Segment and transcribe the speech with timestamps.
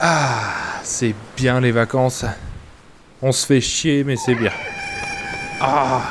[0.00, 2.24] Ah, c'est bien les vacances.
[3.22, 4.50] On se fait chier, mais c'est bien.
[5.60, 6.02] Ah,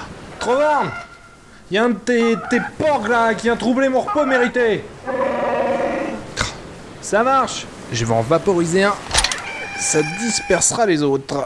[1.69, 4.83] Il y a un de tes, tes porcs là qui a troublé mon repos mérité.
[7.01, 7.65] Ça marche.
[7.91, 8.93] Je vais en vaporiser un.
[9.79, 11.45] Ça dispersera les autres.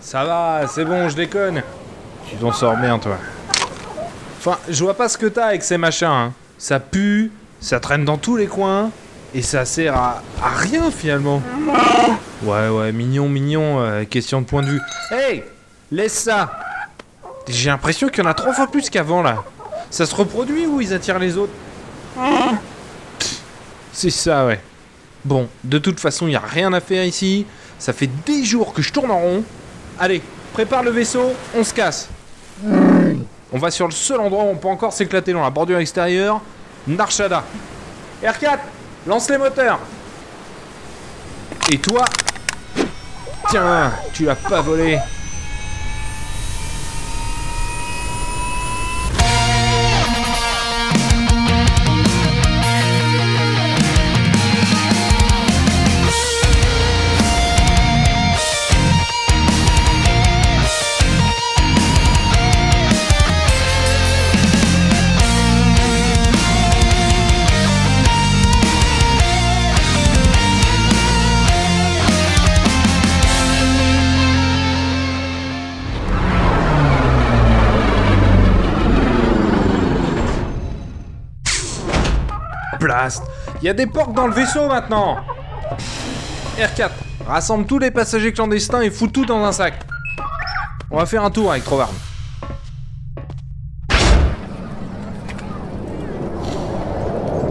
[0.00, 1.62] Ça va, c'est bon, je déconne.
[2.28, 3.16] Tu t'en sors bien, toi.
[4.38, 6.06] Enfin, je vois pas ce que t'as avec ces machins.
[6.06, 6.32] hein.
[6.58, 8.90] Ça pue, ça traîne dans tous les coins,
[9.34, 11.42] et ça sert à, rien finalement.
[12.42, 14.80] Ouais, ouais, mignon, mignon, euh, question de point de vue.
[15.10, 15.44] Hey
[15.90, 16.58] Laisse ça
[17.48, 19.44] J'ai l'impression qu'il y en a trois fois plus qu'avant là.
[19.90, 21.52] Ça se reproduit ou ils attirent les autres?
[23.92, 24.60] C'est ça, ouais.
[25.24, 27.46] Bon, de toute façon, il n'y a rien à faire ici.
[27.78, 29.44] Ça fait des jours que je tourne en rond.
[29.98, 30.22] Allez,
[30.52, 32.08] prépare le vaisseau, on se casse.
[33.52, 36.40] On va sur le seul endroit où on peut encore s'éclater dans la bordure extérieure,
[36.86, 37.44] Narshada.
[38.22, 38.58] R4,
[39.06, 39.80] lance les moteurs.
[41.70, 42.04] Et toi?
[43.50, 44.98] Tiens, tu l'as pas volé.
[83.60, 85.18] Il y a des porcs dans le vaisseau maintenant
[86.58, 86.90] R4,
[87.26, 89.74] rassemble tous les passagers clandestins et fous tout dans un sac.
[90.90, 91.94] On va faire un tour avec Trovarne.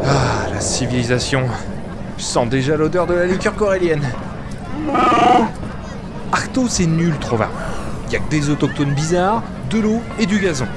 [0.04, 1.44] Ah, la civilisation.
[2.18, 4.04] Je sens déjà l'odeur de la liqueur corélienne.
[6.32, 7.52] Arcto, c'est nul, Trovarne.
[8.12, 10.68] Y a que des autochtones bizarres, de l'eau et du gazon.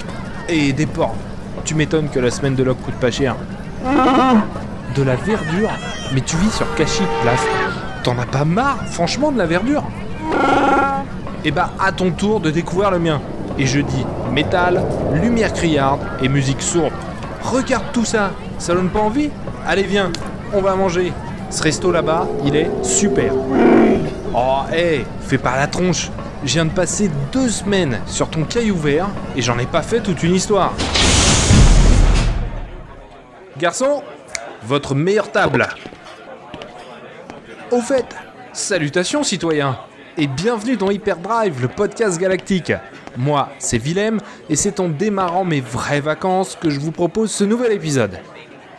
[0.48, 1.16] Et des porcs.
[1.65, 3.37] Tu m'étonnes que la semaine de loc coûte pas cher.
[4.94, 5.70] De la verdure
[6.12, 7.46] Mais tu vis sur Kashyyyk, Blast.
[8.02, 9.84] T'en as pas marre, franchement, de la verdure
[11.44, 13.20] Eh bah, à ton tour de découvrir le mien.
[13.58, 14.82] Et je dis métal,
[15.12, 16.92] lumière criarde et musique sourde.
[17.42, 19.30] Regarde tout ça, ça donne pas envie
[19.66, 20.10] Allez, viens,
[20.52, 21.12] on va manger.
[21.50, 23.32] Ce resto là-bas, il est super.
[24.34, 26.10] Oh, hé, fais pas la tronche.
[26.44, 30.00] Je viens de passer deux semaines sur ton caillou vert et j'en ai pas fait
[30.00, 30.72] toute une histoire.
[33.60, 34.03] Garçon,
[34.62, 35.69] votre meilleure table.
[37.71, 38.06] Au fait,
[38.54, 39.76] salutations citoyens
[40.16, 42.72] et bienvenue dans Hyperdrive, le podcast galactique.
[43.19, 47.44] Moi, c'est Willem et c'est en démarrant mes vraies vacances que je vous propose ce
[47.44, 48.19] nouvel épisode.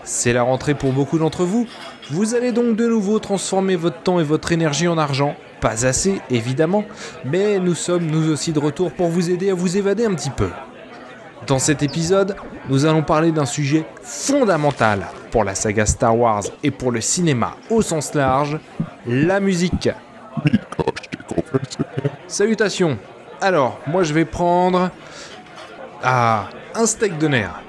[0.03, 1.67] C'est la rentrée pour beaucoup d'entre vous.
[2.09, 5.35] Vous allez donc de nouveau transformer votre temps et votre énergie en argent.
[5.59, 6.85] Pas assez, évidemment,
[7.23, 10.31] mais nous sommes nous aussi de retour pour vous aider à vous évader un petit
[10.31, 10.49] peu.
[11.47, 12.35] Dans cet épisode,
[12.69, 17.55] nous allons parler d'un sujet fondamental pour la saga Star Wars et pour le cinéma
[17.69, 18.59] au sens large,
[19.07, 19.89] la musique.
[22.27, 22.97] Salutations.
[23.41, 24.91] Alors, moi je vais prendre...
[26.03, 27.61] Ah, un steak de nerf.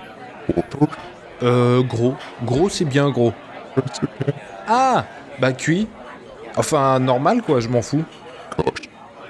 [1.43, 2.15] Euh, gros.
[2.45, 3.33] Gros, c'est bien gros.
[4.69, 5.05] Ah,
[5.41, 5.89] bah cuit.
[6.57, 8.05] Enfin, normal quoi, je m'en fous.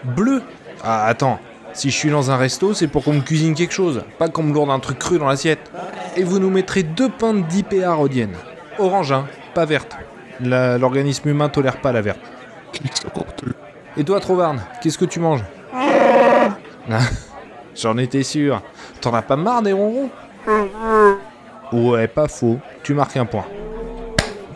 [0.04, 0.42] Bleu.
[0.82, 1.38] Ah, attends.
[1.74, 4.42] Si je suis dans un resto, c'est pour qu'on me cuisine quelque chose, pas qu'on
[4.42, 5.70] me lourde un truc cru dans l'assiette.
[6.16, 8.34] Et vous nous mettrez deux pintes d'IPA rhodienne.
[8.78, 9.96] Orange, hein, pas verte.
[10.40, 12.20] L'organisme humain tolère pas la verte.
[13.96, 15.44] Et toi, Trovarne, qu'est-ce que tu manges?
[17.74, 18.60] J'en étais sûr.
[19.00, 20.10] T'en as pas marre des ronrons?
[21.72, 22.58] Ouais, pas faux.
[22.82, 23.46] Tu marques un point.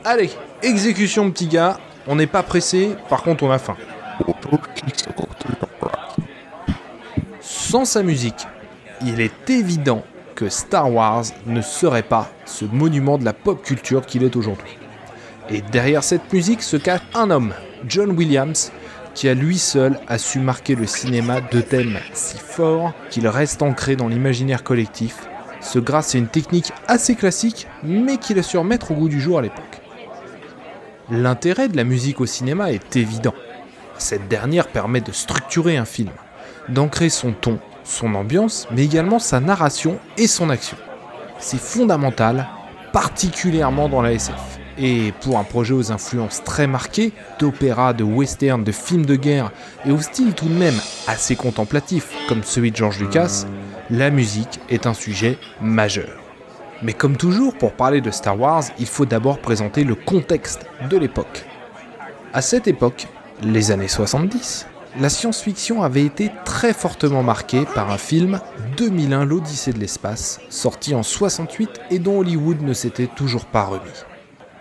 [0.05, 0.31] Allez,
[0.63, 1.79] exécution, petit gars.
[2.07, 3.77] On n'est pas pressé, par contre, on a faim.
[7.69, 8.47] Sans sa musique,
[9.05, 10.05] il est évident
[10.37, 14.79] que Star Wars ne serait pas ce monument de la pop culture qu'il est aujourd'hui.
[15.51, 17.55] Et derrière cette musique se cache un homme,
[17.89, 18.71] John Williams,
[19.17, 23.61] qui à lui seul a su marquer le cinéma de thèmes si forts qu'il reste
[23.63, 25.27] ancré dans l'imaginaire collectif,
[25.61, 29.21] ce grâce à une technique assez classique, mais qu'il a su remettre au goût du
[29.21, 29.81] jour à l'époque.
[31.11, 33.35] L'intérêt de la musique au cinéma est évident.
[33.99, 36.13] Cette dernière permet de structurer un film,
[36.69, 40.77] d'ancrer son ton, son ambiance, mais également sa narration et son action.
[41.39, 42.49] C'est fondamental,
[42.93, 44.59] particulièrement dans la SF.
[44.79, 49.51] Et pour un projet aux influences très marquées, d'opéra, de western, de films de guerre,
[49.87, 53.47] et au style tout de même assez contemplatif, comme celui de George Lucas,
[53.89, 56.21] la musique est un sujet majeur.
[56.83, 60.99] Mais comme toujours, pour parler de Star Wars, il faut d'abord présenter le contexte de
[60.99, 61.47] l'époque.
[62.35, 63.07] À cette époque,
[63.43, 64.67] les années 70,
[64.99, 68.41] la science-fiction avait été très fortement marquée par un film
[68.77, 74.05] 2001 l'Odyssée de l'espace, sorti en 68 et dont Hollywood ne s'était toujours pas remis.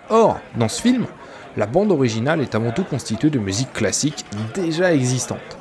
[0.10, 1.06] Or, dans ce film,
[1.58, 5.58] la bande originale est avant tout constituée de musique classique déjà existante.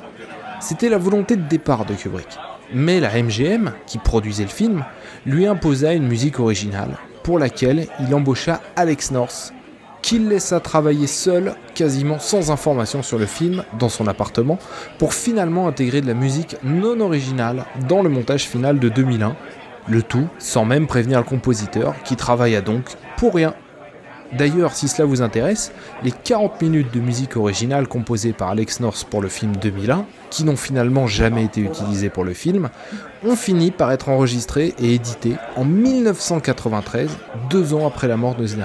[0.59, 2.37] C'était la volonté de départ de Kubrick.
[2.73, 4.83] Mais la MGM, qui produisait le film,
[5.25, 9.53] lui imposa une musique originale, pour laquelle il embaucha Alex North,
[10.01, 14.57] qu'il laissa travailler seul, quasiment sans information sur le film, dans son appartement,
[14.97, 19.35] pour finalement intégrer de la musique non originale dans le montage final de 2001,
[19.87, 22.85] le tout sans même prévenir le compositeur, qui travailla donc
[23.17, 23.53] pour rien
[24.33, 25.71] D'ailleurs, si cela vous intéresse,
[26.03, 30.43] les 40 minutes de musique originale composées par Alex North pour le film 2001, qui
[30.43, 32.69] n'ont finalement jamais été utilisées pour le film,
[33.23, 37.09] ont fini par être enregistrées et éditées en 1993,
[37.49, 38.55] deux ans après la mort de ce.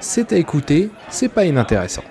[0.00, 2.04] C'est à écouter, c'est pas inintéressant.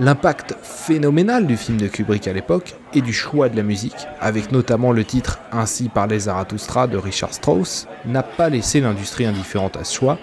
[0.00, 4.52] L'impact phénoménal du film de Kubrick à l'époque et du choix de la musique, avec
[4.52, 9.82] notamment le titre Ainsi parlait Zarathustra de Richard Strauss, n'a pas laissé l'industrie indifférente à
[9.82, 10.16] ce choix,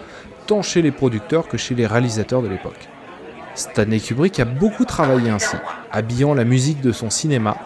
[0.48, 2.88] tant chez les producteurs que chez les réalisateurs de l'époque.
[3.54, 5.58] Stanley Kubrick a beaucoup travaillé ainsi,
[5.92, 7.58] habillant la musique de son cinéma,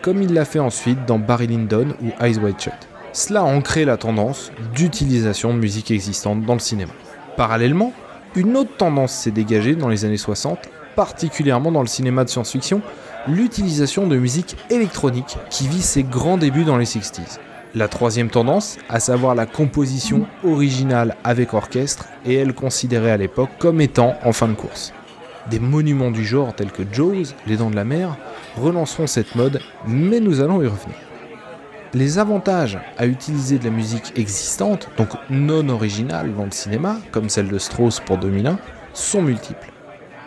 [0.00, 2.72] comme il l'a fait ensuite dans Barry Lyndon ou Eyes Wide Shut.
[3.12, 6.92] Cela a ancré la tendance d'utilisation de musique existante dans le cinéma.
[7.36, 7.92] Parallèlement,
[8.36, 10.58] une autre tendance s'est dégagée dans les années 60,
[10.98, 12.82] particulièrement dans le cinéma de science-fiction,
[13.28, 17.38] l'utilisation de musique électronique qui vit ses grands débuts dans les 60s.
[17.76, 23.50] La troisième tendance, à savoir la composition originale avec orchestre, est elle considérée à l'époque
[23.60, 24.92] comme étant en fin de course.
[25.48, 28.16] Des monuments du genre tels que Jaws, Les Dents de la Mer,
[28.56, 30.96] relanceront cette mode, mais nous allons y revenir.
[31.94, 37.28] Les avantages à utiliser de la musique existante, donc non originale dans le cinéma, comme
[37.28, 38.58] celle de Strauss pour 2001,
[38.94, 39.72] sont multiples.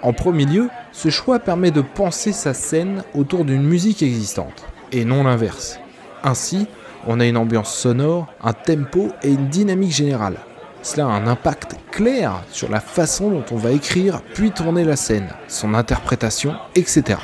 [0.03, 5.06] En premier lieu, ce choix permet de penser sa scène autour d'une musique existante, et
[5.06, 5.80] non l'inverse.
[6.24, 6.68] Ainsi,
[7.06, 10.38] on a une ambiance sonore, un tempo et une dynamique générale.
[10.81, 14.95] Cela a un impact clair sur la façon dont on va écrire puis tourner la
[14.95, 17.19] scène, son interprétation, etc.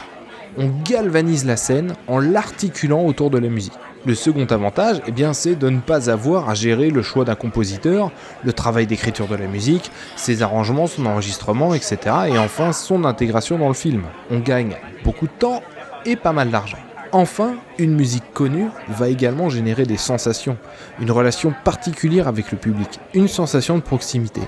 [0.59, 3.73] On galvanise la scène en l'articulant autour de la musique.
[4.07, 7.35] Le second avantage, eh bien, c'est de ne pas avoir à gérer le choix d'un
[7.35, 8.09] compositeur,
[8.41, 11.97] le travail d'écriture de la musique, ses arrangements, son enregistrement, etc.
[12.29, 14.03] Et enfin son intégration dans le film.
[14.31, 15.61] On gagne beaucoup de temps
[16.05, 16.77] et pas mal d'argent.
[17.11, 20.57] Enfin, une musique connue va également générer des sensations,
[21.01, 24.39] une relation particulière avec le public, une sensation de proximité.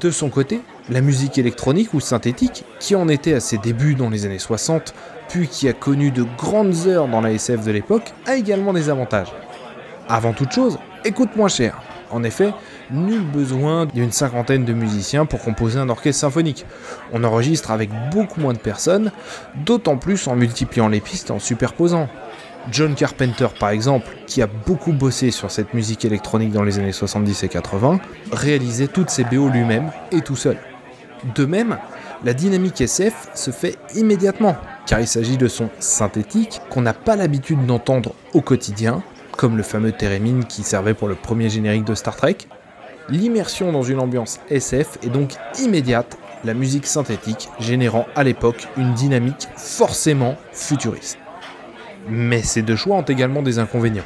[0.00, 0.60] De son côté,
[0.90, 4.92] la musique électronique ou synthétique, qui en était à ses débuts dans les années 60,
[5.40, 9.32] qui a connu de grandes heures dans la SF de l'époque, a également des avantages.
[10.08, 11.82] Avant toute chose, écoute moins cher.
[12.10, 12.52] En effet,
[12.90, 16.66] nul besoin d'une cinquantaine de musiciens pour composer un orchestre symphonique.
[17.12, 19.10] On enregistre avec beaucoup moins de personnes,
[19.64, 22.08] d'autant plus en multipliant les pistes en superposant.
[22.70, 26.92] John Carpenter, par exemple, qui a beaucoup bossé sur cette musique électronique dans les années
[26.92, 28.00] 70 et 80,
[28.30, 30.58] réalisait toutes ses BO lui-même et tout seul.
[31.34, 31.78] De même,
[32.24, 37.16] la dynamique SF se fait immédiatement, car il s'agit de sons synthétiques qu'on n'a pas
[37.16, 39.02] l'habitude d'entendre au quotidien,
[39.36, 42.38] comme le fameux Theremin qui servait pour le premier générique de Star Trek.
[43.08, 48.94] L'immersion dans une ambiance SF est donc immédiate, la musique synthétique générant à l'époque une
[48.94, 51.18] dynamique forcément futuriste.
[52.08, 54.04] Mais ces deux choix ont également des inconvénients.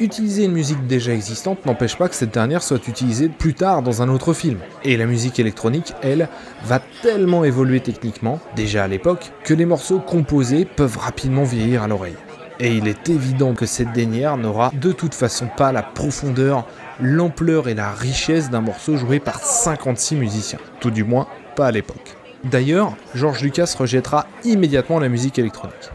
[0.00, 4.02] Utiliser une musique déjà existante n'empêche pas que cette dernière soit utilisée plus tard dans
[4.02, 4.58] un autre film.
[4.82, 6.28] Et la musique électronique, elle,
[6.64, 11.88] va tellement évoluer techniquement, déjà à l'époque, que les morceaux composés peuvent rapidement vieillir à
[11.88, 12.16] l'oreille.
[12.58, 16.66] Et il est évident que cette dernière n'aura de toute façon pas la profondeur,
[17.00, 20.58] l'ampleur et la richesse d'un morceau joué par 56 musiciens.
[20.80, 22.16] Tout du moins, pas à l'époque.
[22.42, 25.90] D'ailleurs, George Lucas rejettera immédiatement la musique électronique.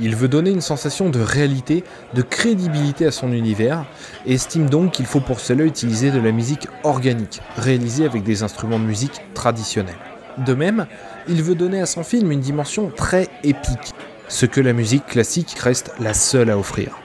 [0.00, 1.82] Il veut donner une sensation de réalité,
[2.14, 3.84] de crédibilité à son univers,
[4.26, 8.44] et estime donc qu'il faut pour cela utiliser de la musique organique, réalisée avec des
[8.44, 9.96] instruments de musique traditionnels.
[10.38, 10.86] De même,
[11.28, 13.92] il veut donner à son film une dimension très épique,
[14.28, 16.96] ce que la musique classique reste la seule à offrir.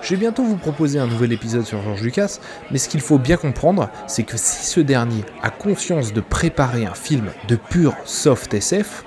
[0.00, 2.38] Je vais bientôt vous proposer un nouvel épisode sur George Lucas,
[2.70, 6.84] mais ce qu'il faut bien comprendre, c'est que si ce dernier a conscience de préparer
[6.86, 9.02] un film de pur soft SF,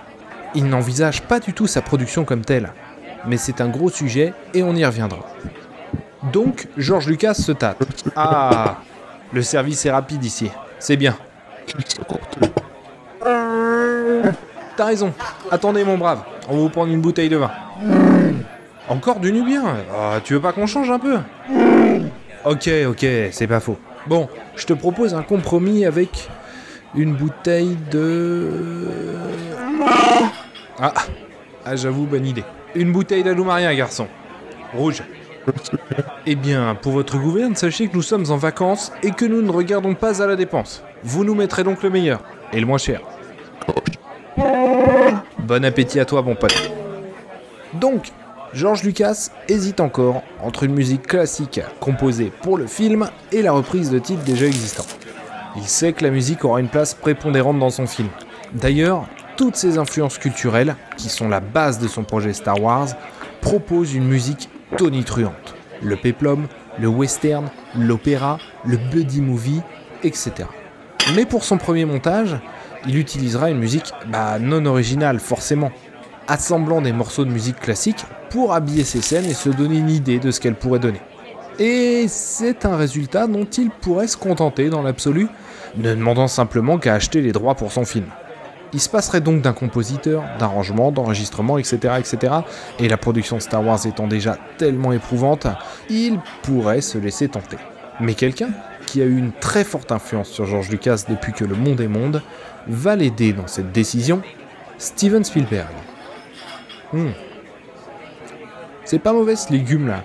[0.56, 2.74] il n'envisage pas du tout sa production comme telle.
[3.28, 5.20] Mais c'est un gros sujet et on y reviendra.
[6.32, 7.78] Donc, George Lucas se tâte.
[8.16, 8.78] Ah,
[9.34, 10.50] le service est rapide ici.
[10.80, 11.16] C'est bien.
[14.78, 15.14] T'as raison.
[15.52, 16.22] Attendez, mon brave.
[16.50, 17.52] On va vous prendre une bouteille de vin.
[18.90, 21.18] Encore du Nubien ah, Tu veux pas qu'on change un peu?
[22.46, 23.78] Ok, ok, c'est pas faux.
[24.08, 26.30] Bon, je te propose un compromis avec
[26.96, 28.50] une bouteille de...
[30.80, 30.94] Ah,
[31.66, 32.44] ah j'avoue, bonne idée.
[32.78, 34.08] Une bouteille d'Aloumaria, garçon.
[34.72, 35.02] Rouge.
[36.28, 39.50] Eh bien, pour votre gouverne, sachez que nous sommes en vacances et que nous ne
[39.50, 40.84] regardons pas à la dépense.
[41.04, 42.22] Vous nous mettrez donc le meilleur
[42.54, 43.02] et le moins cher.
[45.40, 46.72] Bon appétit à toi, mon pote.
[47.74, 48.12] Donc,
[48.54, 53.90] George Lucas hésite encore entre une musique classique composée pour le film et la reprise
[53.90, 54.86] de titres déjà existants.
[55.56, 58.10] Il sait que la musique aura une place prépondérante dans son film.
[58.54, 59.08] D'ailleurs,
[59.38, 62.90] toutes ces influences culturelles, qui sont la base de son projet Star Wars,
[63.40, 65.56] proposent une musique tonitruante.
[65.82, 66.48] Le peplum,
[66.80, 69.62] le western, l'opéra, le buddy movie,
[70.04, 70.32] etc.
[71.16, 72.38] Mais pour son premier montage,
[72.88, 75.72] il utilisera une musique bah, non originale forcément,
[76.28, 80.20] assemblant des morceaux de musique classique pour habiller ses scènes et se donner une idée
[80.20, 81.02] de ce qu'elle pourrait donner.
[81.60, 85.28] Et c'est un résultat dont il pourrait se contenter dans l'absolu,
[85.78, 88.06] ne demandant simplement qu'à acheter les droits pour son film.
[88.74, 92.34] Il se passerait donc d'un compositeur, d'arrangement, d'enregistrement, etc., etc.
[92.80, 95.48] Et la production Star Wars étant déjà tellement éprouvante,
[95.90, 97.58] il pourrait se laisser tenter.
[98.00, 98.50] Mais quelqu'un
[98.86, 101.88] qui a eu une très forte influence sur George Lucas depuis que le monde est
[101.88, 102.22] monde,
[102.68, 104.22] va l'aider dans cette décision,
[104.78, 105.74] Steven Spielberg.
[106.94, 107.12] Hmm.
[108.86, 110.04] C'est pas mauvais ce légume là.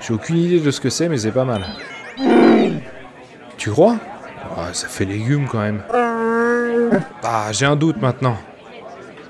[0.00, 1.64] J'ai aucune idée de ce que c'est, mais c'est pas mal.
[3.56, 3.96] Tu crois?
[4.72, 5.82] Ça fait légume quand même.
[7.22, 8.36] Ah, j'ai un doute maintenant.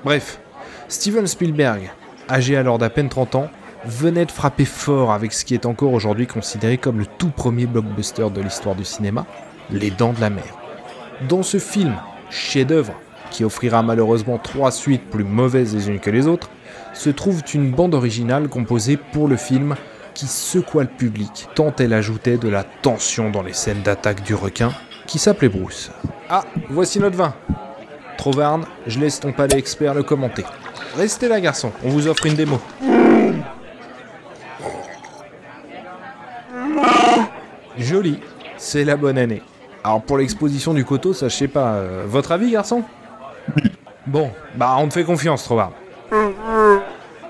[0.03, 0.39] Bref,
[0.87, 1.91] Steven Spielberg,
[2.29, 3.49] âgé alors d'à peine 30 ans,
[3.85, 7.65] venait de frapper fort avec ce qui est encore aujourd'hui considéré comme le tout premier
[7.65, 9.25] blockbuster de l'histoire du cinéma,
[9.71, 10.57] Les Dents de la Mer.
[11.27, 11.95] Dans ce film,
[12.29, 12.93] chef-d'œuvre,
[13.31, 16.49] qui offrira malheureusement trois suites plus mauvaises les unes que les autres,
[16.93, 19.75] se trouve une bande originale composée pour le film
[20.13, 24.33] qui secoua le public, tant elle ajoutait de la tension dans les scènes d'attaque du
[24.33, 24.71] requin,
[25.05, 25.91] qui s'appelait Bruce.
[26.29, 27.33] Ah, voici notre vin.
[28.17, 30.45] Trovarne, je laisse ton palais expert le commenter.
[30.95, 32.59] Restez là, garçon, on vous offre une démo.
[37.77, 38.19] Joli,
[38.57, 39.41] c'est la bonne année.
[39.83, 41.73] Alors pour l'exposition du coteau, ça je sais pas.
[41.73, 42.83] Euh, votre avis, garçon?
[44.07, 45.73] Bon, bah on te fait confiance, Trovarne.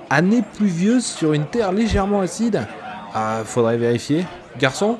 [0.09, 2.65] Année pluvieuse sur une terre légèrement acide?
[3.13, 4.25] Ah, faudrait vérifier.
[4.59, 4.99] Garçon?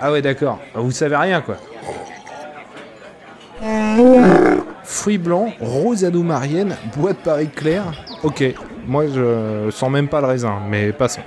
[0.00, 0.58] Ah ouais, d'accord.
[0.74, 1.56] Vous savez rien, quoi.
[4.84, 7.84] Fruits blancs, rose adoumarienne, boîte Paris clair.
[8.22, 8.44] Ok,
[8.86, 11.22] moi je sens même pas le raisin, mais passons.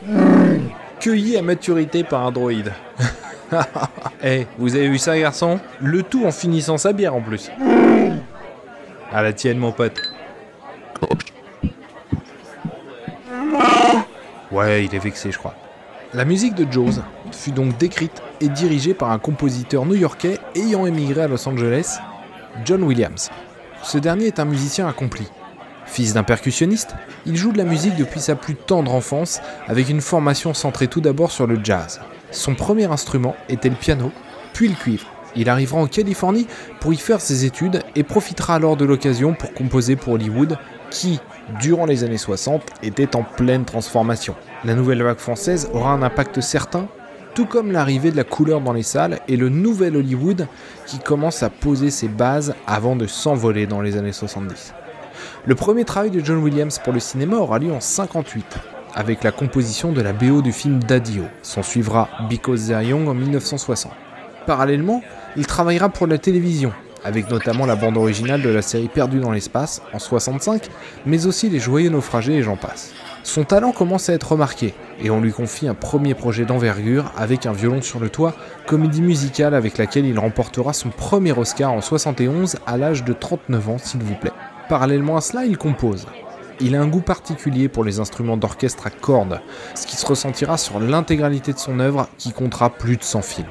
[1.00, 2.72] Cueilli à maturité par un droïde.
[4.24, 5.60] Eh, vous avez vu ça, garçon?
[5.82, 7.50] Le tout en finissant sa bière en plus.
[9.12, 10.00] À la tienne, mon pote.
[14.52, 15.56] Ouais, il est vexé, je crois.
[16.14, 21.22] La musique de Jaws fut donc décrite et dirigée par un compositeur new-yorkais ayant émigré
[21.22, 22.00] à Los Angeles,
[22.66, 23.30] John Williams.
[23.84, 25.28] Ce dernier est un musicien accompli.
[25.86, 30.02] Fils d'un percussionniste, il joue de la musique depuis sa plus tendre enfance avec une
[30.02, 32.00] formation centrée tout d'abord sur le jazz.
[32.32, 34.12] Son premier instrument était le piano,
[34.54, 35.08] puis le cuivre.
[35.36, 36.48] Il arrivera en Californie
[36.80, 40.58] pour y faire ses études et profitera alors de l'occasion pour composer pour Hollywood,
[40.92, 41.20] qui,
[41.60, 44.36] durant les années 60, était en pleine transformation.
[44.64, 46.88] La nouvelle vague française aura un impact certain,
[47.34, 50.48] tout comme l'arrivée de la couleur dans les salles et le nouvel Hollywood
[50.86, 54.74] qui commence à poser ses bases avant de s'envoler dans les années 70.
[55.46, 58.58] Le premier travail de John Williams pour le cinéma aura lieu en 58,
[58.94, 61.24] avec la composition de la BO du film Daddio.
[61.42, 63.92] S'en suivra Because They're Young en 1960.
[64.46, 65.02] Parallèlement,
[65.38, 66.72] il travaillera pour la télévision,
[67.04, 70.70] avec notamment la bande originale de la série Perdue dans l'espace en 65,
[71.06, 72.94] mais aussi Les Joyeux Naufragés et j'en passe.
[73.30, 77.46] Son talent commence à être remarqué, et on lui confie un premier projet d'envergure avec
[77.46, 78.34] un violon sur le toit,
[78.66, 83.70] comédie musicale avec laquelle il remportera son premier Oscar en 71 à l'âge de 39
[83.70, 84.32] ans s'il vous plaît.
[84.68, 86.08] Parallèlement à cela, il compose.
[86.60, 89.42] Il a un goût particulier pour les instruments d'orchestre à cordes,
[89.76, 93.48] ce qui se ressentira sur l'intégralité de son œuvre qui comptera plus de 100 films.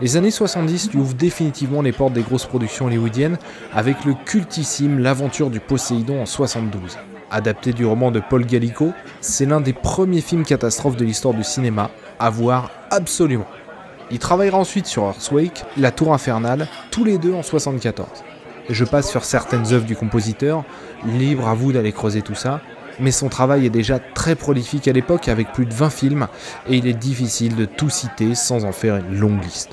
[0.00, 3.38] Les années 70 lui ouvrent définitivement les portes des grosses productions hollywoodiennes
[3.74, 6.96] avec le cultissime L'aventure du Poséidon en 72.
[7.32, 11.42] Adapté du roman de Paul Gallico, c'est l'un des premiers films catastrophes de l'histoire du
[11.42, 13.46] cinéma à voir absolument.
[14.10, 18.06] Il travaillera ensuite sur Earthquake, La Tour Infernale, tous les deux en 74.
[18.68, 20.62] Je passe sur certaines œuvres du compositeur,
[21.06, 22.60] libre à vous d'aller creuser tout ça,
[23.00, 26.28] mais son travail est déjà très prolifique à l'époque avec plus de 20 films
[26.68, 29.70] et il est difficile de tout citer sans en faire une longue liste.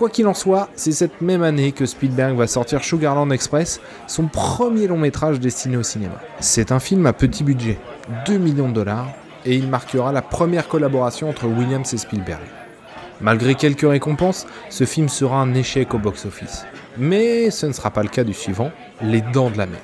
[0.00, 4.28] Quoi qu'il en soit, c'est cette même année que Spielberg va sortir Sugarland Express, son
[4.28, 6.14] premier long métrage destiné au cinéma.
[6.40, 7.78] C'est un film à petit budget,
[8.24, 9.08] 2 millions de dollars,
[9.44, 12.40] et il marquera la première collaboration entre Williams et Spielberg.
[13.20, 16.64] Malgré quelques récompenses, ce film sera un échec au box-office.
[16.96, 18.70] Mais ce ne sera pas le cas du suivant,
[19.02, 19.82] Les Dents de la Mer.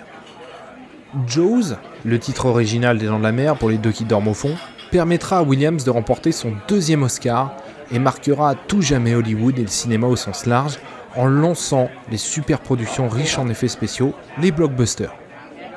[1.26, 1.74] Jaws,
[2.06, 4.56] le titre original des Dents de la Mer pour les deux qui dorment au fond,
[4.90, 7.54] permettra à Williams de remporter son deuxième Oscar
[7.90, 10.78] et marquera à tout jamais Hollywood et le cinéma au sens large
[11.16, 15.14] en lançant les super productions riches en effets spéciaux, les blockbusters.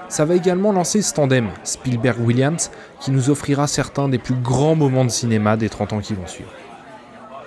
[0.09, 5.05] Ça va également lancer ce tandem Spielberg-Williams qui nous offrira certains des plus grands moments
[5.05, 6.51] de cinéma des 30 ans qui vont suivre.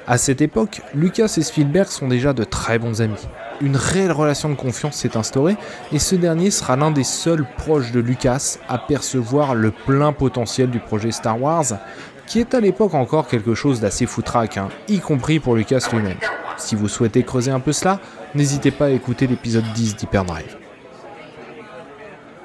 [0.06, 3.28] À cette époque, Lucas et Spielberg sont déjà de très bons amis.
[3.60, 5.56] Une réelle relation de confiance s'est instaurée
[5.92, 10.70] et ce dernier sera l'un des seuls proches de Lucas à percevoir le plein potentiel
[10.70, 11.78] du projet Star Wars,
[12.26, 16.18] qui est à l'époque encore quelque chose d'assez foutraque, hein, y compris pour Lucas lui-même.
[16.56, 18.00] Si vous souhaitez creuser un peu cela,
[18.34, 20.56] n'hésitez pas à écouter l'épisode 10 d'Hyperdrive.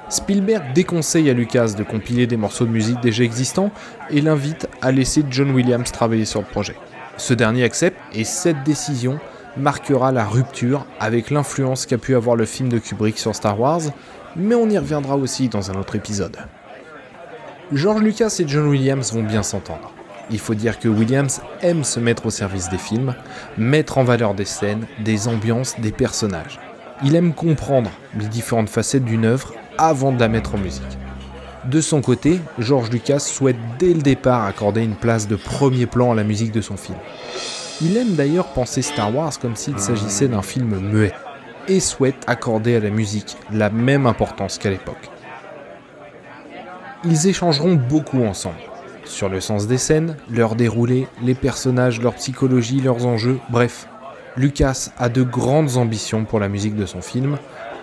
[0.08, 3.70] Spielberg déconseille à Lucas de compiler des morceaux de musique déjà existants
[4.10, 6.76] et l'invite à laisser John Williams travailler sur le projet.
[7.18, 9.18] Ce dernier accepte et cette décision
[9.56, 13.82] marquera la rupture avec l'influence qu'a pu avoir le film de Kubrick sur Star Wars,
[14.36, 16.38] mais on y reviendra aussi dans un autre épisode.
[17.72, 19.92] George Lucas et John Williams vont bien s'entendre.
[20.30, 23.14] Il faut dire que Williams aime se mettre au service des films,
[23.58, 26.58] mettre en valeur des scènes, des ambiances, des personnages.
[27.04, 30.98] Il aime comprendre les différentes facettes d'une œuvre avant de la mettre en musique.
[31.66, 36.12] De son côté, George Lucas souhaite dès le départ accorder une place de premier plan
[36.12, 36.96] à la musique de son film.
[37.82, 41.12] Il aime d'ailleurs penser Star Wars comme s'il s'agissait d'un film muet,
[41.68, 45.10] et souhaite accorder à la musique la même importance qu'à l'époque.
[47.04, 48.56] Ils échangeront beaucoup ensemble,
[49.04, 53.86] sur le sens des scènes, leur déroulé, les personnages, leur psychologie, leurs enjeux, bref.
[54.36, 57.38] Lucas a de grandes ambitions pour la musique de son film,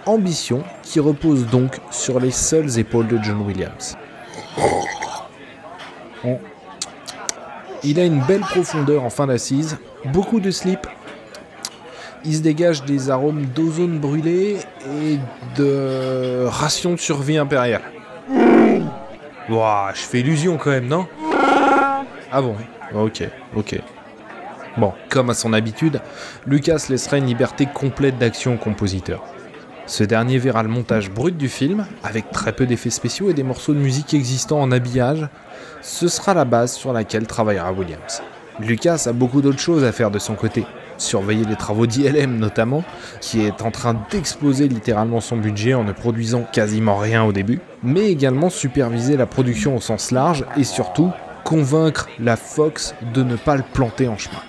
[0.06, 3.96] ambition qui repose donc sur les seules épaules de John Williams.
[7.84, 9.78] Il a une belle profondeur en fin d'assise,
[10.12, 10.88] beaucoup de slip.
[12.26, 14.58] Il se dégage des arômes d'ozone brûlé
[15.04, 15.20] et
[15.58, 17.84] de ration de survie impériale.
[19.50, 21.08] Ouah, je fais illusion quand même, non
[22.32, 22.56] Ah bon
[22.96, 23.24] Ok,
[23.56, 23.80] ok.
[24.78, 26.02] Bon, comme à son habitude,
[26.48, 29.24] Lucas laissera une liberté complète d'action au compositeur.
[29.86, 33.44] Ce dernier verra le montage brut du film, avec très peu d'effets spéciaux et des
[33.44, 35.28] morceaux de musique existants en habillage.
[35.82, 38.24] Ce sera la base sur laquelle travaillera Williams.
[38.60, 40.66] Lucas a beaucoup d'autres choses à faire de son côté.
[40.98, 42.84] Surveiller les travaux d'ILM notamment,
[43.22, 47.60] qui est en train d'exploser littéralement son budget en ne produisant quasiment rien au début,
[47.84, 51.12] mais également superviser la production au sens large et surtout
[51.44, 54.42] convaincre la Fox de ne pas le planter en chemin.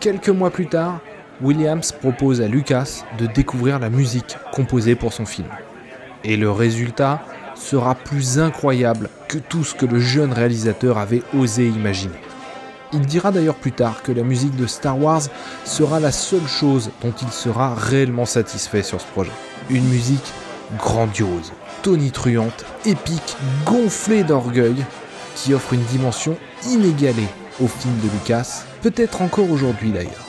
[0.00, 1.00] Quelques mois plus tard,
[1.42, 5.48] Williams propose à Lucas de découvrir la musique composée pour son film.
[6.22, 7.22] Et le résultat
[7.54, 12.14] sera plus incroyable que tout ce que le jeune réalisateur avait osé imaginer.
[12.94, 15.22] Il dira d'ailleurs plus tard que la musique de Star Wars
[15.64, 19.32] sera la seule chose dont il sera réellement satisfait sur ce projet.
[19.68, 20.32] Une musique
[20.78, 21.52] grandiose,
[21.82, 24.76] tonitruante, épique, gonflée d'orgueil,
[25.34, 26.36] qui offre une dimension
[26.68, 27.28] inégalée
[27.60, 30.24] au film de Lucas, peut-être encore aujourd'hui d'ailleurs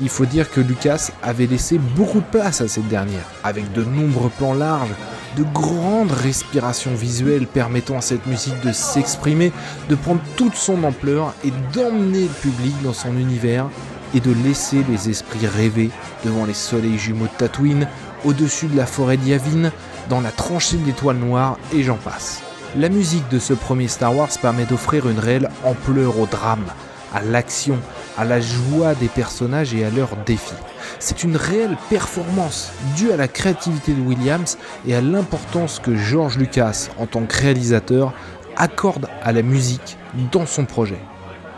[0.00, 3.84] il faut dire que Lucas avait laissé beaucoup de place à cette dernière, avec de
[3.84, 4.94] nombreux plans larges,
[5.36, 9.52] de grandes respirations visuelles permettant à cette musique de s'exprimer,
[9.88, 13.66] de prendre toute son ampleur et d'emmener le public dans son univers
[14.14, 15.90] et de laisser les esprits rêver
[16.24, 17.86] devant les soleils jumeaux de Tatooine,
[18.24, 19.70] au-dessus de la forêt d'Yavin,
[20.08, 22.42] dans la tranchée de l'étoile noire et j'en passe.
[22.76, 26.66] La musique de ce premier Star Wars permet d'offrir une réelle ampleur au drame,
[27.12, 27.78] à l'action,
[28.16, 30.54] à la joie des personnages et à leurs défis.
[30.98, 36.38] C'est une réelle performance due à la créativité de Williams et à l'importance que George
[36.38, 38.12] Lucas, en tant que réalisateur,
[38.56, 39.96] accorde à la musique
[40.32, 41.00] dans son projet.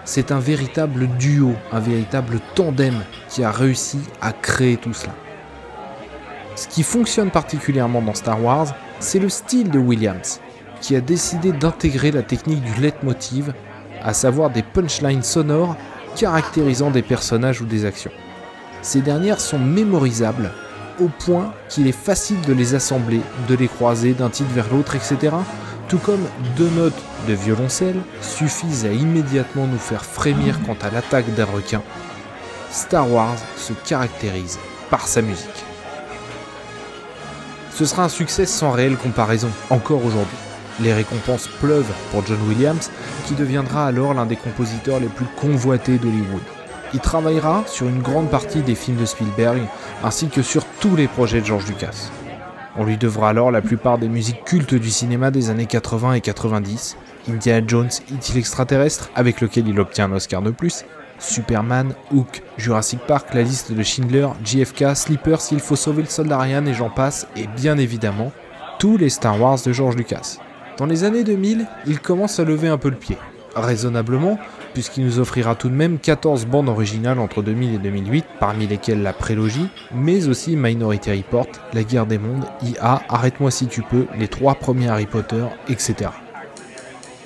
[0.04, 5.14] C'est un véritable duo, un véritable tandem qui a réussi à créer tout cela.
[6.54, 10.40] Ce qui fonctionne particulièrement dans Star Wars, c'est le style de Williams,
[10.80, 13.54] qui a décidé d'intégrer la technique du leitmotiv,
[14.02, 15.76] à savoir des punchlines sonores
[16.16, 18.10] caractérisant des personnages ou des actions.
[18.82, 20.50] Ces dernières sont mémorisables
[21.00, 24.94] au point qu'il est facile de les assembler, de les croiser d'un titre vers l'autre,
[24.96, 25.34] etc.
[25.88, 31.32] Tout comme deux notes de violoncelle suffisent à immédiatement nous faire frémir quant à l'attaque
[31.34, 31.82] d'un requin.
[32.70, 34.58] Star Wars se caractérise
[34.90, 35.64] par sa musique.
[37.72, 40.36] Ce sera un succès sans réelle comparaison, encore aujourd'hui.
[40.80, 42.90] Les récompenses pleuvent pour John Williams,
[43.26, 46.42] qui deviendra alors l'un des compositeurs les plus convoités d'Hollywood.
[46.94, 49.62] Il travaillera sur une grande partie des films de Spielberg,
[50.04, 52.10] ainsi que sur tous les projets de George Lucas.
[52.76, 56.20] On lui devra alors la plupart des musiques cultes du cinéma des années 80 et
[56.20, 56.96] 90,
[57.30, 60.84] Indiana Jones, It il extraterrestre, avec lequel il obtient un Oscar de plus,
[61.18, 66.38] Superman, Hook, Jurassic Park, la liste de Schindler, JFK, Sleeper, s'il faut sauver le soldat
[66.38, 68.32] Ryan et j'en passe, et bien évidemment,
[68.78, 70.38] tous les Star Wars de George Lucas.
[70.78, 73.18] Dans les années 2000, il commence à lever un peu le pied.
[73.54, 74.38] Raisonnablement,
[74.72, 79.02] puisqu'il nous offrira tout de même 14 bandes originales entre 2000 et 2008, parmi lesquelles
[79.02, 84.06] la prélogie, mais aussi Minority Report, La guerre des mondes, IA, Arrête-moi si tu peux,
[84.18, 86.10] les trois premiers Harry Potter, etc.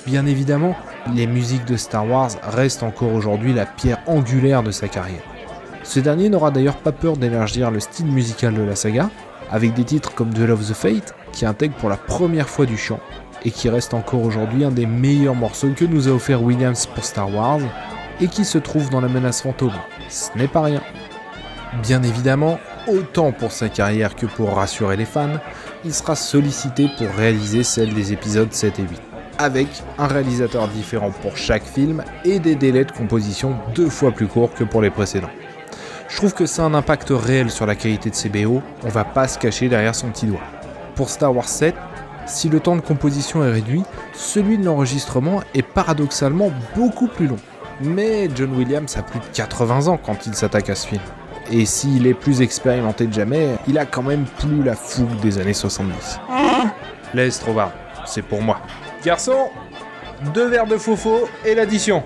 [0.07, 0.75] Bien évidemment,
[1.15, 5.23] les musiques de Star Wars restent encore aujourd'hui la pierre angulaire de sa carrière.
[5.85, 9.09] Ce dernier n'aura d'ailleurs pas peur d'élargir le style musical de la saga,
[9.53, 12.77] avec des titres comme The Love the Fate, qui intègre pour la première fois du
[12.77, 12.99] chant,
[13.47, 17.05] et qui reste encore aujourd'hui un des meilleurs morceaux que nous a offert Williams pour
[17.05, 17.61] Star Wars
[18.21, 19.73] et qui se trouve dans la menace fantôme.
[20.09, 20.83] Ce n'est pas rien.
[21.81, 25.39] Bien évidemment, autant pour sa carrière que pour rassurer les fans,
[25.85, 28.89] il sera sollicité pour réaliser celle des épisodes 7 et 8,
[29.39, 34.27] avec un réalisateur différent pour chaque film et des délais de composition deux fois plus
[34.27, 35.31] courts que pour les précédents.
[36.09, 39.05] Je trouve que c'est un impact réel sur la qualité de ses BO, on va
[39.05, 40.41] pas se cacher derrière son petit doigt.
[40.97, 41.75] Pour Star Wars 7,
[42.27, 47.37] si le temps de composition est réduit, celui de l'enregistrement est paradoxalement beaucoup plus long.
[47.81, 51.03] Mais John Williams a plus de 80 ans quand il s'attaque à ce film.
[51.51, 55.39] Et s'il est plus expérimenté que jamais, il a quand même plus la fougue des
[55.39, 56.19] années 70.
[57.15, 57.71] Laisse Trovar,
[58.05, 58.59] c'est pour moi.
[59.05, 59.51] Garçon,
[60.35, 62.03] deux verres de faux et l'addition.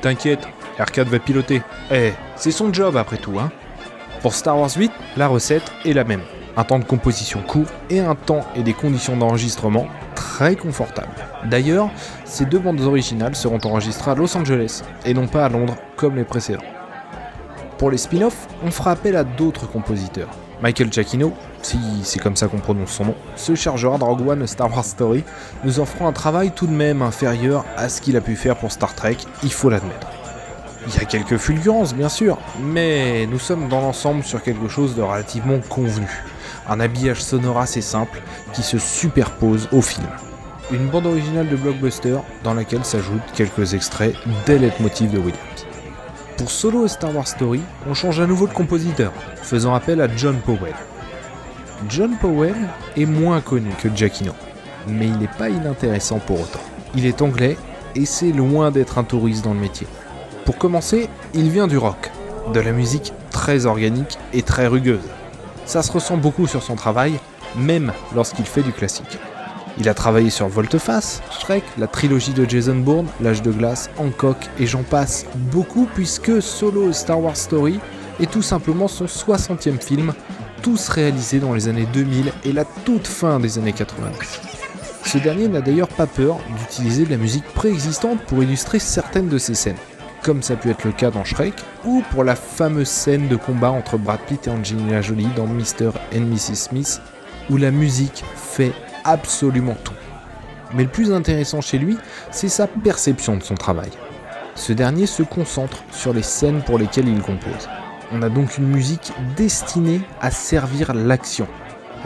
[0.00, 0.46] T'inquiète,
[0.78, 1.62] Arcade va piloter.
[1.90, 3.50] Eh, c'est son job après tout, hein.
[4.22, 6.22] Pour Star Wars 8, la recette est la même
[6.56, 11.14] un temps de composition court et un temps et des conditions d'enregistrement très confortables.
[11.44, 11.90] D'ailleurs,
[12.24, 16.16] ces deux bandes originales seront enregistrées à Los Angeles et non pas à Londres comme
[16.16, 16.62] les précédents.
[17.78, 20.28] Pour les spin-offs, on fera appel à d'autres compositeurs.
[20.62, 24.72] Michael Giacchino, si c'est comme ça qu'on prononce son nom, se chargera de One Star
[24.72, 25.24] Wars Story,
[25.64, 28.70] nous offrant un travail tout de même inférieur à ce qu'il a pu faire pour
[28.70, 30.06] Star Trek, il faut l'admettre.
[30.86, 34.94] Il y a quelques fulgurances, bien sûr, mais nous sommes dans l'ensemble sur quelque chose
[34.94, 36.08] de relativement convenu
[36.68, 38.22] un habillage sonore assez simple
[38.52, 40.06] qui se superpose au film.
[40.70, 44.14] Une bande originale de blockbuster dans laquelle s'ajoutent quelques extraits
[44.46, 45.66] des leitmotivs de Williams.
[46.38, 50.08] Pour Solo et Star Wars Story, on change à nouveau de compositeur, faisant appel à
[50.16, 50.74] John Powell.
[51.88, 52.56] John Powell
[52.96, 54.32] est moins connu que Giacchino,
[54.88, 56.60] mais il n'est pas inintéressant pour autant.
[56.94, 57.56] Il est anglais
[57.94, 59.86] et c'est loin d'être un touriste dans le métier.
[60.44, 62.10] Pour commencer, il vient du rock,
[62.52, 65.08] de la musique très organique et très rugueuse,
[65.66, 67.18] ça se ressent beaucoup sur son travail,
[67.56, 69.18] même lorsqu'il fait du classique.
[69.78, 74.36] Il a travaillé sur Volteface, Shrek, la trilogie de Jason Bourne, L'âge de glace, Hancock
[74.60, 77.80] et j'en passe beaucoup puisque Solo Star Wars Story
[78.20, 80.14] est tout simplement son 60e film,
[80.62, 84.40] tous réalisés dans les années 2000 et la toute fin des années 90.
[85.04, 89.38] Ce dernier n'a d'ailleurs pas peur d'utiliser de la musique préexistante pour illustrer certaines de
[89.38, 89.76] ses scènes
[90.24, 91.52] comme ça a pu être le cas dans Shrek,
[91.84, 95.90] ou pour la fameuse scène de combat entre Brad Pitt et Angelina Jolie dans Mr.
[96.16, 96.54] and Mrs.
[96.54, 97.00] Smith,
[97.50, 98.72] où la musique fait
[99.04, 99.92] absolument tout.
[100.72, 101.98] Mais le plus intéressant chez lui,
[102.30, 103.90] c'est sa perception de son travail.
[104.54, 107.68] Ce dernier se concentre sur les scènes pour lesquelles il compose.
[108.10, 111.46] On a donc une musique destinée à servir l'action.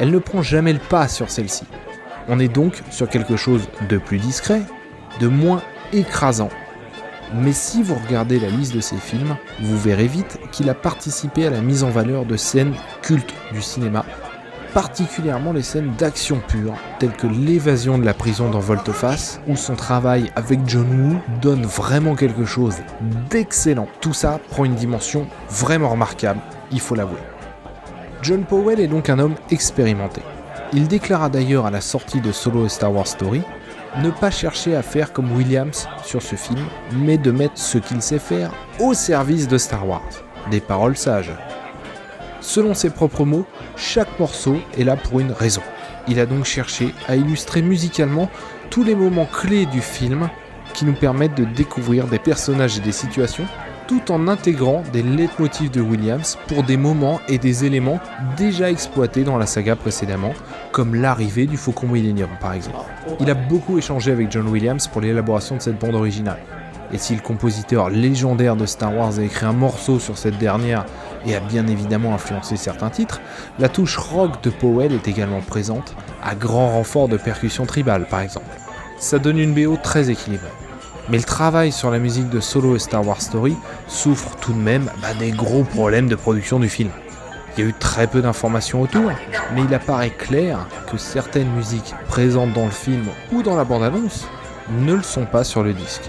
[0.01, 1.65] Elle ne prend jamais le pas sur celle-ci.
[2.27, 4.63] On est donc sur quelque chose de plus discret,
[5.21, 6.51] de moins écrasant
[7.35, 11.47] mais si vous regardez la liste de ses films, vous verrez vite qu'il a participé
[11.47, 14.05] à la mise en valeur de scènes cultes du cinéma,
[14.75, 19.75] particulièrement les scènes d'action pure, telles que l'évasion de la prison dans Volteface, où son
[19.75, 22.77] travail avec John Woo donne vraiment quelque chose
[23.31, 23.89] d'excellent.
[24.01, 26.41] Tout ça prend une dimension vraiment remarquable,
[26.73, 27.19] il faut l'avouer.
[28.23, 30.23] John Powell est donc un homme expérimenté.
[30.73, 33.43] Il déclara d'ailleurs à la sortie de Solo et Star Wars Story
[34.03, 38.01] ne pas chercher à faire comme Williams sur ce film, mais de mettre ce qu'il
[38.01, 40.09] sait faire au service de Star Wars.
[40.51, 41.33] Des paroles sages.
[42.41, 45.63] Selon ses propres mots, chaque morceau est là pour une raison.
[46.07, 48.31] Il a donc cherché à illustrer musicalement
[48.71, 50.29] tous les moments clés du film
[50.75, 53.47] qui nous permettent de découvrir des personnages et des situations
[53.89, 57.99] tout en intégrant des leitmotifs de Williams pour des moments et des éléments
[58.37, 60.35] déjà exploités dans la saga précédemment,
[60.73, 62.77] comme l'arrivée du Faucon Millennium par exemple.
[63.19, 66.39] Il a beaucoup échangé avec John Williams pour l'élaboration de cette bande originale.
[66.93, 70.85] Et si le compositeur légendaire de Star Wars a écrit un morceau sur cette dernière
[71.27, 73.23] et a bien évidemment influencé certains titres,
[73.59, 78.21] la touche rock de Powell est également présente, à grand renfort de percussions tribales par
[78.21, 78.47] exemple.
[78.99, 80.49] Ça donne une BO très équilibrée.
[81.11, 84.59] Mais le travail sur la musique de Solo et Star Wars Story souffre tout de
[84.59, 86.91] même bah, des gros problèmes de production du film.
[87.57, 89.11] Il y a eu très peu d'informations autour,
[89.55, 94.29] mais il apparaît clair que certaines musiques présentes dans le film ou dans la bande-annonce
[94.71, 96.03] ne le sont pas sur le disque.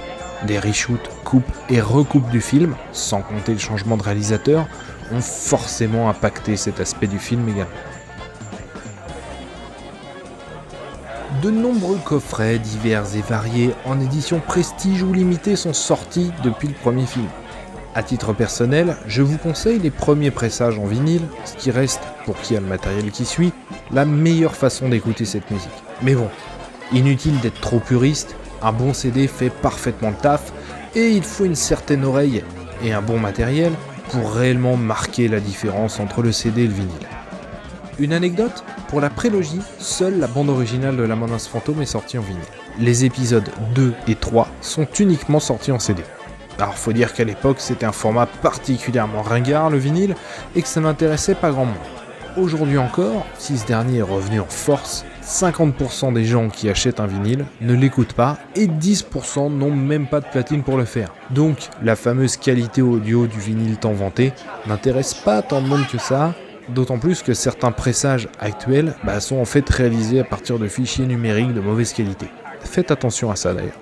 [0.45, 4.67] des reshoots, coupes et recoupes du film, sans compter le changement de réalisateur,
[5.11, 7.71] ont forcément impacté cet aspect du film également.
[11.41, 16.73] De nombreux coffrets divers et variés en édition prestige ou limitée sont sortis depuis le
[16.73, 17.27] premier film.
[17.95, 22.35] A titre personnel, je vous conseille les premiers pressages en vinyle, ce qui reste, pour
[22.41, 23.53] qui a le matériel qui suit,
[23.91, 25.69] la meilleure façon d'écouter cette musique.
[26.01, 26.27] Mais bon,
[26.91, 30.51] inutile d'être trop puriste, un bon CD fait parfaitement le taf,
[30.93, 32.43] et il faut une certaine oreille
[32.83, 33.71] et un bon matériel
[34.09, 37.07] pour réellement marquer la différence entre le CD et le vinyle.
[37.99, 42.17] Une anecdote Pour la prélogie, seule la bande originale de La Menace Fantôme est sortie
[42.17, 42.41] en vinyle.
[42.79, 46.01] Les épisodes 2 et 3 sont uniquement sortis en CD.
[46.57, 50.15] Alors faut dire qu'à l'époque c'était un format particulièrement ringard le vinyle
[50.55, 51.75] et que ça n'intéressait pas grand monde.
[52.37, 57.07] Aujourd'hui encore, si ce dernier est revenu en force, 50% des gens qui achètent un
[57.07, 61.13] vinyle ne l'écoutent pas et 10% n'ont même pas de platine pour le faire.
[61.31, 64.31] Donc la fameuse qualité audio du vinyle tant vanté
[64.67, 66.33] n'intéresse pas tant de monde que ça,
[66.73, 71.05] d'autant plus que certains pressages actuels bah, sont en fait réalisés à partir de fichiers
[71.05, 72.27] numériques de mauvaise qualité.
[72.61, 73.79] Faites attention à ça d'ailleurs.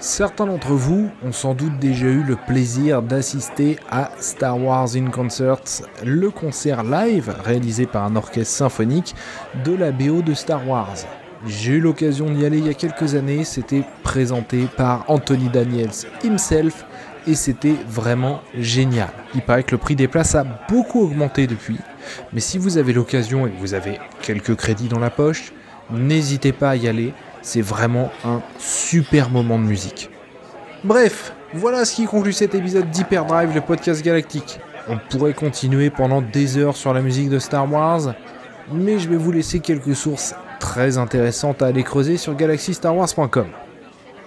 [0.00, 5.10] Certains d'entre vous ont sans doute déjà eu le plaisir d'assister à Star Wars in
[5.10, 9.16] Concerts, le concert live réalisé par un orchestre symphonique
[9.64, 10.94] de la BO de Star Wars.
[11.46, 16.06] J'ai eu l'occasion d'y aller il y a quelques années, c'était présenté par Anthony Daniels
[16.22, 16.84] himself
[17.28, 19.10] et c'était vraiment génial.
[19.34, 21.76] Il paraît que le prix des places a beaucoup augmenté depuis,
[22.32, 25.52] mais si vous avez l'occasion et que vous avez quelques crédits dans la poche,
[25.90, 27.12] n'hésitez pas à y aller,
[27.42, 30.10] c'est vraiment un super moment de musique.
[30.84, 34.58] Bref, voilà ce qui conclut cet épisode d'Hyperdrive, le podcast galactique.
[34.88, 38.14] On pourrait continuer pendant des heures sur la musique de Star Wars,
[38.72, 43.67] mais je vais vous laisser quelques sources très intéressantes à aller creuser sur galaxystarwars.com.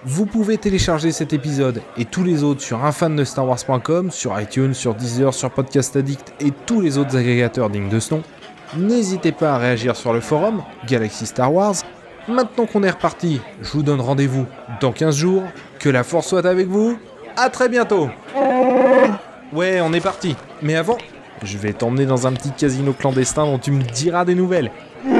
[0.04, 5.32] Vous pouvez télécharger cet épisode et tous les autres sur unfandesttarwars.com, sur iTunes, sur Deezer,
[5.32, 8.22] sur Podcast Addict et tous les autres agrégateurs dignes de ce nom.
[8.76, 11.76] N'hésitez pas à réagir sur le forum Galaxy Star Wars
[12.28, 14.46] Maintenant qu'on est reparti, je vous donne rendez-vous
[14.80, 15.42] dans 15 jours.
[15.78, 16.96] Que la force soit avec vous.
[17.36, 18.08] À très bientôt.
[19.52, 20.34] Ouais, on est parti.
[20.62, 20.96] Mais avant,
[21.42, 24.70] je vais t'emmener dans un petit casino clandestin dont tu me diras des nouvelles.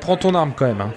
[0.00, 0.90] Prends ton arme quand même, hein.